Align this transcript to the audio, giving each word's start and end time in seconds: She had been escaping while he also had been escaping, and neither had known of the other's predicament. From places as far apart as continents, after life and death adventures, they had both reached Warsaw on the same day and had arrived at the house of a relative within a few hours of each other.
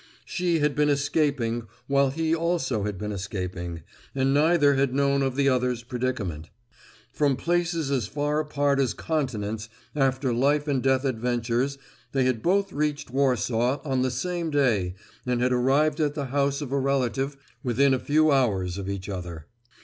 She 0.25 0.57
had 0.57 0.73
been 0.73 0.89
escaping 0.89 1.67
while 1.85 2.09
he 2.09 2.33
also 2.33 2.85
had 2.85 2.97
been 2.97 3.11
escaping, 3.11 3.83
and 4.15 4.33
neither 4.33 4.73
had 4.73 4.95
known 4.95 5.21
of 5.21 5.35
the 5.35 5.47
other's 5.47 5.83
predicament. 5.83 6.49
From 7.13 7.35
places 7.35 7.91
as 7.91 8.07
far 8.07 8.39
apart 8.39 8.79
as 8.79 8.95
continents, 8.95 9.69
after 9.95 10.33
life 10.33 10.67
and 10.67 10.81
death 10.81 11.05
adventures, 11.05 11.77
they 12.13 12.23
had 12.25 12.41
both 12.41 12.73
reached 12.73 13.11
Warsaw 13.11 13.79
on 13.85 14.01
the 14.01 14.09
same 14.09 14.49
day 14.49 14.95
and 15.27 15.39
had 15.39 15.53
arrived 15.53 15.99
at 15.99 16.15
the 16.15 16.25
house 16.33 16.61
of 16.61 16.71
a 16.71 16.79
relative 16.79 17.37
within 17.63 17.93
a 17.93 17.99
few 17.99 18.31
hours 18.31 18.79
of 18.79 18.89
each 18.89 19.07
other. 19.07 19.45